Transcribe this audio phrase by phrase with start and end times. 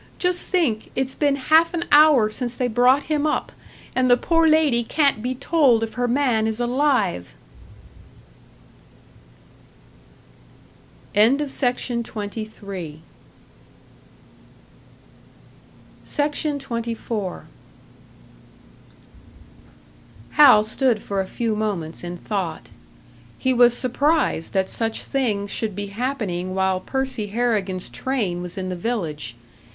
[0.17, 3.51] Just think, it's been half an hour since they brought him up,
[3.95, 7.35] and the poor lady can't be told if her man is alive."
[11.15, 12.95] SECTION 24.
[20.31, 22.69] Hal stood for a few moments in thought.
[23.37, 28.69] He was surprised that such things should be happening while Percy Harrigan's train was in
[28.69, 29.35] the village.